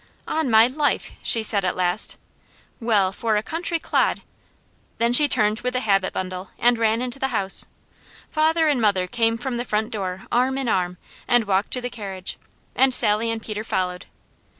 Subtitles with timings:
[0.27, 2.17] "On my life!" she said at last.
[2.79, 4.23] "Well for a country clod!"
[4.97, 7.67] Then she turned with the habit bundle, and ran into the house.
[8.27, 11.89] Father and mother came from the front door arm in arm and walked to the
[11.91, 12.39] carriage,
[12.73, 14.07] and Sally and Peter followed.